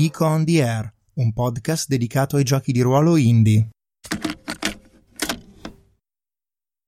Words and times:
Amico 0.00 0.24
on 0.24 0.46
the 0.46 0.62
Air, 0.62 0.90
un 1.16 1.34
podcast 1.34 1.86
dedicato 1.86 2.36
ai 2.36 2.42
giochi 2.42 2.72
di 2.72 2.80
ruolo 2.80 3.18
indie. 3.18 3.68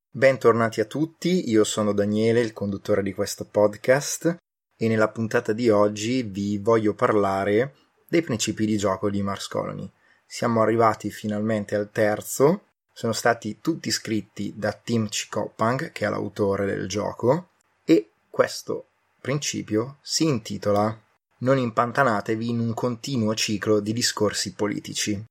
Bentornati 0.09 0.81
a 0.81 0.85
tutti, 0.85 1.47
io 1.47 1.63
sono 1.63 1.93
Daniele, 1.93 2.39
il 2.39 2.53
conduttore 2.53 3.03
di 3.03 3.13
questo 3.13 3.45
podcast 3.45 4.35
e 4.75 4.87
nella 4.87 5.09
puntata 5.09 5.53
di 5.53 5.69
oggi 5.69 6.23
vi 6.23 6.57
voglio 6.57 6.95
parlare 6.95 7.75
dei 8.07 8.23
principi 8.23 8.65
di 8.65 8.77
gioco 8.77 9.11
di 9.11 9.21
Mars 9.21 9.47
Colony. 9.47 9.87
Siamo 10.25 10.63
arrivati 10.63 11.11
finalmente 11.11 11.75
al 11.75 11.91
terzo, 11.91 12.63
sono 12.91 13.13
stati 13.13 13.59
tutti 13.61 13.91
scritti 13.91 14.55
da 14.57 14.73
Tim 14.73 15.07
Chikopang, 15.07 15.91
che 15.91 16.07
è 16.07 16.09
l'autore 16.09 16.65
del 16.65 16.87
gioco, 16.87 17.49
e 17.85 18.09
questo 18.31 18.87
principio 19.21 19.97
si 20.01 20.23
intitola 20.23 20.99
non 21.43 21.57
impantanatevi 21.57 22.49
in 22.49 22.59
un 22.59 22.73
continuo 22.73 23.35
ciclo 23.35 23.81
di 23.81 23.91
discorsi 23.91 24.53
politici. 24.53 25.23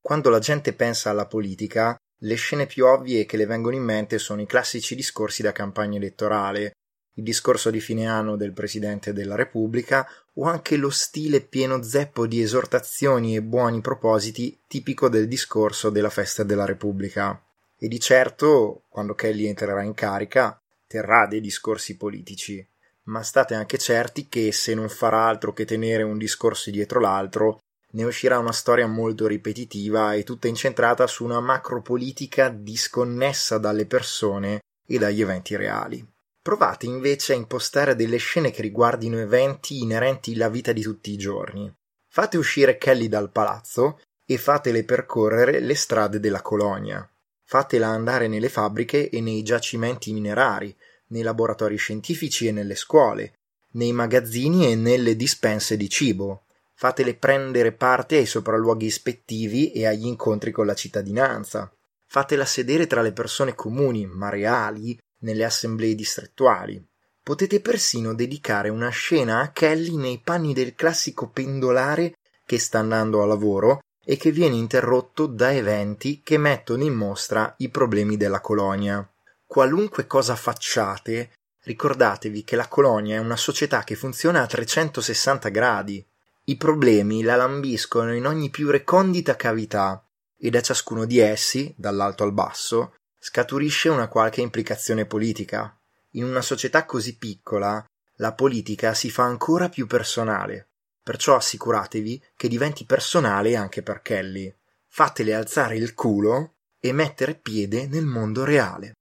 Quando 0.00 0.30
la 0.30 0.38
gente 0.38 0.72
pensa 0.72 1.10
alla 1.10 1.26
politica, 1.26 1.96
le 2.20 2.34
scene 2.36 2.66
più 2.66 2.86
ovvie 2.86 3.26
che 3.26 3.36
le 3.36 3.44
vengono 3.44 3.76
in 3.76 3.82
mente 3.82 4.18
sono 4.18 4.40
i 4.40 4.46
classici 4.46 4.94
discorsi 4.94 5.42
da 5.42 5.52
campagna 5.52 5.98
elettorale, 5.98 6.72
il 7.16 7.24
discorso 7.24 7.70
di 7.70 7.80
fine 7.80 8.06
anno 8.06 8.36
del 8.36 8.52
Presidente 8.52 9.12
della 9.12 9.34
Repubblica 9.34 10.08
o 10.34 10.44
anche 10.44 10.76
lo 10.76 10.90
stile 10.90 11.42
pieno 11.42 11.82
zeppo 11.82 12.26
di 12.26 12.40
esortazioni 12.40 13.36
e 13.36 13.42
buoni 13.42 13.82
propositi 13.82 14.58
tipico 14.66 15.10
del 15.10 15.28
discorso 15.28 15.90
della 15.90 16.10
festa 16.10 16.42
della 16.42 16.64
Repubblica. 16.64 17.38
E 17.78 17.88
di 17.88 18.00
certo, 18.00 18.84
quando 18.88 19.14
Kelly 19.14 19.46
entrerà 19.46 19.82
in 19.82 19.92
carica, 19.92 20.58
terrà 20.86 21.26
dei 21.26 21.40
discorsi 21.40 21.96
politici, 21.96 22.66
ma 23.04 23.22
state 23.22 23.54
anche 23.54 23.78
certi 23.78 24.28
che 24.28 24.52
se 24.52 24.74
non 24.74 24.88
farà 24.88 25.26
altro 25.26 25.52
che 25.52 25.64
tenere 25.64 26.02
un 26.02 26.18
discorso 26.18 26.70
dietro 26.70 27.00
l'altro, 27.00 27.60
ne 27.90 28.04
uscirà 28.04 28.38
una 28.38 28.52
storia 28.52 28.86
molto 28.86 29.26
ripetitiva 29.26 30.14
e 30.14 30.22
tutta 30.22 30.48
incentrata 30.48 31.06
su 31.06 31.24
una 31.24 31.40
macropolitica 31.40 32.48
disconnessa 32.48 33.58
dalle 33.58 33.86
persone 33.86 34.60
e 34.86 34.98
dagli 34.98 35.22
eventi 35.22 35.56
reali. 35.56 36.04
Provate 36.42 36.86
invece 36.86 37.32
a 37.32 37.36
impostare 37.36 37.96
delle 37.96 38.18
scene 38.18 38.50
che 38.50 38.62
riguardino 38.62 39.18
eventi 39.18 39.80
inerenti 39.80 40.34
alla 40.34 40.48
vita 40.48 40.72
di 40.72 40.82
tutti 40.82 41.10
i 41.10 41.16
giorni. 41.16 41.72
Fate 42.08 42.36
uscire 42.36 42.78
Kelly 42.78 43.08
dal 43.08 43.30
palazzo 43.30 44.00
e 44.24 44.38
fatele 44.38 44.84
percorrere 44.84 45.60
le 45.60 45.74
strade 45.74 46.20
della 46.20 46.42
colonia 46.42 47.08
fatela 47.46 47.86
andare 47.86 48.26
nelle 48.26 48.48
fabbriche 48.48 49.08
e 49.08 49.20
nei 49.20 49.42
giacimenti 49.42 50.12
minerari, 50.12 50.76
nei 51.08 51.22
laboratori 51.22 51.76
scientifici 51.76 52.48
e 52.48 52.52
nelle 52.52 52.74
scuole, 52.74 53.34
nei 53.72 53.92
magazzini 53.92 54.70
e 54.70 54.74
nelle 54.74 55.14
dispense 55.14 55.76
di 55.76 55.88
cibo. 55.88 56.42
Fatele 56.74 57.14
prendere 57.14 57.72
parte 57.72 58.16
ai 58.16 58.26
sopralluoghi 58.26 58.86
ispettivi 58.86 59.70
e 59.70 59.86
agli 59.86 60.06
incontri 60.06 60.50
con 60.50 60.66
la 60.66 60.74
cittadinanza. 60.74 61.72
Fatela 62.04 62.44
sedere 62.44 62.86
tra 62.88 63.00
le 63.00 63.12
persone 63.12 63.54
comuni, 63.54 64.06
ma 64.06 64.28
reali, 64.28 64.98
nelle 65.20 65.44
assemblee 65.44 65.94
distrettuali. 65.94 66.84
Potete 67.22 67.60
persino 67.60 68.12
dedicare 68.12 68.68
una 68.68 68.90
scena 68.90 69.40
a 69.40 69.50
Kelly 69.50 69.96
nei 69.96 70.20
panni 70.22 70.52
del 70.52 70.74
classico 70.74 71.28
pendolare 71.28 72.14
che 72.44 72.58
sta 72.58 72.80
andando 72.80 73.22
a 73.22 73.26
lavoro 73.26 73.80
e 74.08 74.16
che 74.16 74.30
viene 74.30 74.54
interrotto 74.54 75.26
da 75.26 75.52
eventi 75.52 76.20
che 76.22 76.38
mettono 76.38 76.84
in 76.84 76.94
mostra 76.94 77.52
i 77.58 77.68
problemi 77.70 78.16
della 78.16 78.40
colonia. 78.40 79.04
Qualunque 79.44 80.06
cosa 80.06 80.36
facciate, 80.36 81.32
ricordatevi 81.64 82.44
che 82.44 82.54
la 82.54 82.68
colonia 82.68 83.16
è 83.16 83.18
una 83.18 83.36
società 83.36 83.82
che 83.82 83.96
funziona 83.96 84.42
a 84.42 84.46
360 84.46 85.48
gradi. 85.48 86.06
I 86.44 86.56
problemi 86.56 87.24
la 87.24 87.34
lambiscono 87.34 88.14
in 88.14 88.26
ogni 88.26 88.48
più 88.48 88.70
recondita 88.70 89.34
cavità 89.34 90.00
e 90.38 90.50
da 90.50 90.60
ciascuno 90.60 91.04
di 91.04 91.18
essi, 91.18 91.74
dall'alto 91.76 92.22
al 92.22 92.32
basso, 92.32 92.94
scaturisce 93.18 93.88
una 93.88 94.06
qualche 94.06 94.40
implicazione 94.40 95.04
politica. 95.06 95.76
In 96.12 96.22
una 96.22 96.42
società 96.42 96.84
così 96.84 97.18
piccola, 97.18 97.84
la 98.18 98.32
politica 98.34 98.94
si 98.94 99.10
fa 99.10 99.24
ancora 99.24 99.68
più 99.68 99.88
personale 99.88 100.68
perciò 101.06 101.36
assicuratevi 101.36 102.20
che 102.34 102.48
diventi 102.48 102.84
personale 102.84 103.54
anche 103.54 103.80
per 103.80 104.02
Kelly. 104.02 104.52
Fatele 104.88 105.36
alzare 105.36 105.76
il 105.76 105.94
culo 105.94 106.54
e 106.80 106.90
mettere 106.90 107.36
piede 107.36 107.86
nel 107.86 108.04
mondo 108.04 108.42
reale. 108.42 108.94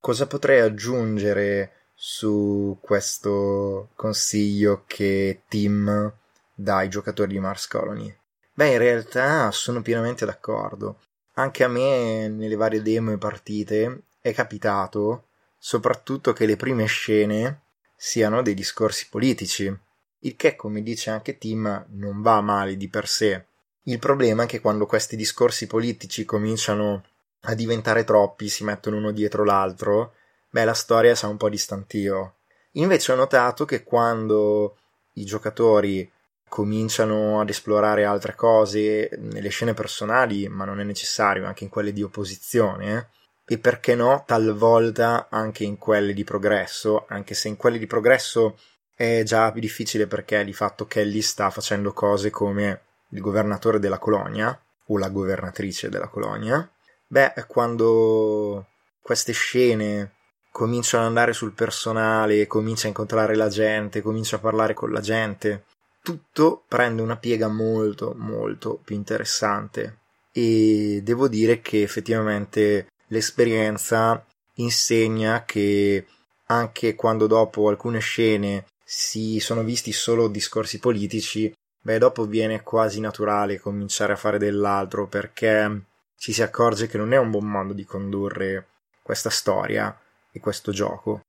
Cosa 0.00 0.26
potrei 0.26 0.58
aggiungere 0.58 1.90
su 1.94 2.76
questo 2.80 3.90
consiglio 3.94 4.82
che 4.88 5.42
Tim 5.46 6.12
dà 6.52 6.76
ai 6.78 6.88
giocatori 6.88 7.34
di 7.34 7.38
Mars 7.38 7.68
Colony? 7.68 8.12
Beh, 8.52 8.72
in 8.72 8.78
realtà 8.78 9.52
sono 9.52 9.80
pienamente 9.80 10.26
d'accordo. 10.26 10.98
Anche 11.34 11.62
a 11.62 11.68
me, 11.68 12.26
nelle 12.26 12.56
varie 12.56 12.82
demo 12.82 13.12
e 13.12 13.18
partite, 13.18 14.06
è 14.20 14.34
capitato 14.34 15.26
soprattutto 15.62 16.32
che 16.32 16.46
le 16.46 16.56
prime 16.56 16.86
scene 16.86 17.60
siano 17.94 18.40
dei 18.40 18.54
discorsi 18.54 19.08
politici, 19.10 19.78
il 20.20 20.34
che, 20.34 20.56
come 20.56 20.82
dice 20.82 21.10
anche 21.10 21.36
Tim, 21.36 21.84
non 21.90 22.22
va 22.22 22.40
male 22.40 22.78
di 22.78 22.88
per 22.88 23.06
sé. 23.06 23.44
Il 23.84 23.98
problema 23.98 24.44
è 24.44 24.46
che 24.46 24.60
quando 24.60 24.86
questi 24.86 25.16
discorsi 25.16 25.66
politici 25.66 26.24
cominciano 26.24 27.04
a 27.42 27.54
diventare 27.54 28.04
troppi, 28.04 28.48
si 28.48 28.64
mettono 28.64 28.96
uno 28.96 29.10
dietro 29.10 29.44
l'altro, 29.44 30.14
beh, 30.48 30.64
la 30.64 30.74
storia 30.74 31.14
sa 31.14 31.28
un 31.28 31.36
po' 31.36 31.50
di 31.50 31.58
stantio. 31.58 32.36
Invece 32.72 33.12
ho 33.12 33.16
notato 33.16 33.66
che 33.66 33.82
quando 33.82 34.78
i 35.14 35.24
giocatori 35.24 36.10
cominciano 36.48 37.38
ad 37.40 37.50
esplorare 37.50 38.04
altre 38.04 38.34
cose 38.34 39.10
nelle 39.18 39.50
scene 39.50 39.74
personali, 39.74 40.48
ma 40.48 40.64
non 40.64 40.80
è 40.80 40.84
necessario, 40.84 41.46
anche 41.46 41.64
in 41.64 41.70
quelle 41.70 41.92
di 41.92 42.02
opposizione, 42.02 42.96
eh, 42.96 43.06
e 43.52 43.58
perché 43.58 43.96
no 43.96 44.22
talvolta 44.24 45.26
anche 45.28 45.64
in 45.64 45.76
quelle 45.76 46.14
di 46.14 46.22
progresso, 46.22 47.06
anche 47.08 47.34
se 47.34 47.48
in 47.48 47.56
quelle 47.56 47.78
di 47.78 47.88
progresso 47.88 48.56
è 48.94 49.24
già 49.24 49.50
più 49.50 49.60
difficile 49.60 50.06
perché 50.06 50.44
di 50.44 50.52
fatto 50.52 50.86
Kelly 50.86 51.20
sta 51.20 51.50
facendo 51.50 51.92
cose 51.92 52.30
come 52.30 52.82
il 53.08 53.20
governatore 53.20 53.80
della 53.80 53.98
colonia 53.98 54.56
o 54.86 54.98
la 54.98 55.08
governatrice 55.08 55.88
della 55.88 56.06
colonia. 56.06 56.70
Beh, 57.08 57.32
quando 57.48 58.68
queste 59.02 59.32
scene 59.32 60.12
cominciano 60.52 61.02
ad 61.02 61.08
andare 61.08 61.32
sul 61.32 61.52
personale, 61.52 62.46
comincia 62.46 62.84
a 62.84 62.90
incontrare 62.90 63.34
la 63.34 63.48
gente, 63.48 64.00
comincia 64.00 64.36
a 64.36 64.40
parlare 64.40 64.74
con 64.74 64.92
la 64.92 65.00
gente, 65.00 65.64
tutto 66.04 66.62
prende 66.68 67.02
una 67.02 67.16
piega 67.16 67.48
molto 67.48 68.14
molto 68.16 68.78
più 68.84 68.94
interessante 68.94 69.98
e 70.30 71.00
devo 71.02 71.26
dire 71.26 71.60
che 71.60 71.82
effettivamente 71.82 72.86
l'esperienza 73.10 74.24
insegna 74.54 75.44
che 75.44 76.06
anche 76.46 76.94
quando 76.94 77.26
dopo 77.26 77.68
alcune 77.68 78.00
scene 78.00 78.66
si 78.84 79.38
sono 79.38 79.62
visti 79.62 79.92
solo 79.92 80.28
discorsi 80.28 80.80
politici, 80.80 81.52
beh, 81.80 81.98
dopo 81.98 82.26
viene 82.26 82.62
quasi 82.62 83.00
naturale 83.00 83.60
cominciare 83.60 84.14
a 84.14 84.16
fare 84.16 84.38
dell'altro 84.38 85.06
perché 85.06 85.84
ci 86.16 86.32
si 86.32 86.42
accorge 86.42 86.86
che 86.88 86.98
non 86.98 87.12
è 87.12 87.16
un 87.16 87.30
buon 87.30 87.46
modo 87.46 87.72
di 87.72 87.84
condurre 87.84 88.66
questa 89.00 89.30
storia 89.30 89.96
e 90.32 90.40
questo 90.40 90.72
gioco. 90.72 91.20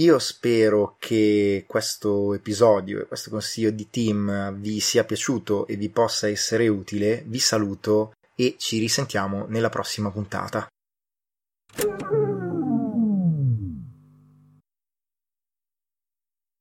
Io 0.00 0.18
spero 0.18 0.96
che 0.98 1.64
questo 1.68 2.32
episodio 2.32 3.00
e 3.00 3.06
questo 3.06 3.28
consiglio 3.28 3.70
di 3.70 3.90
team 3.90 4.54
vi 4.58 4.80
sia 4.80 5.04
piaciuto 5.04 5.66
e 5.66 5.76
vi 5.76 5.90
possa 5.90 6.26
essere 6.26 6.68
utile. 6.68 7.22
Vi 7.26 7.38
saluto 7.38 8.12
e 8.34 8.54
ci 8.56 8.78
risentiamo 8.78 9.44
nella 9.48 9.68
prossima 9.68 10.10
puntata. 10.10 10.66